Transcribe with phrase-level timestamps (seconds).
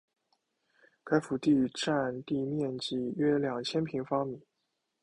[1.03, 4.41] 该府第占地面积约两千平方米。